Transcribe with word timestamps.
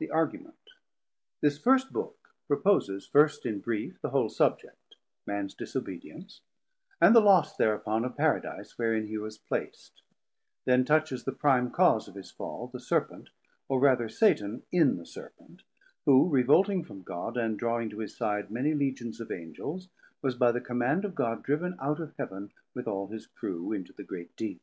THE 0.00 0.10
ARGUMENT. 0.10 0.68
THIS 1.42 1.56
first 1.56 1.92
Book 1.92 2.18
proposes 2.48 3.06
first 3.06 3.46
in 3.46 3.60
brief 3.60 4.00
the 4.02 4.10
whole 4.10 4.28
Subject, 4.28 4.96
Mans 5.26 5.54
disobedience, 5.54 6.40
and 7.00 7.14
the 7.14 7.20
loss 7.20 7.56
thereupon 7.56 8.04
of 8.04 8.16
Paradise 8.16 8.76
wherein 8.76 9.06
he 9.06 9.16
was 9.16 9.38
plac't: 9.38 9.92
Then 10.64 10.84
touches 10.84 11.22
the 11.22 11.30
prime 11.30 11.70
cause 11.70 12.08
of 12.08 12.16
his 12.16 12.32
fall, 12.32 12.66
the 12.66 12.80
Serpent, 12.80 13.28
or 13.68 13.78
rather 13.78 14.08
Satan 14.08 14.64
in 14.72 14.96
the 14.96 15.06
Serpent; 15.06 15.62
who 16.04 16.28
revolting 16.28 16.82
from 16.82 17.02
God, 17.02 17.36
and 17.36 17.56
drawing 17.56 17.90
to 17.90 18.00
his 18.00 18.16
side 18.16 18.50
many 18.50 18.74
Legions 18.74 19.20
of 19.20 19.30
Angels, 19.30 19.88
was 20.20 20.34
by 20.34 20.50
the 20.50 20.60
command 20.60 21.04
of 21.04 21.14
God 21.14 21.44
driven 21.44 21.76
out 21.80 22.00
of 22.00 22.12
Heaven 22.18 22.50
with 22.74 22.88
all 22.88 23.06
his 23.06 23.28
Crew 23.28 23.70
into 23.70 23.92
the 23.92 24.02
great 24.02 24.34
Deep. 24.34 24.60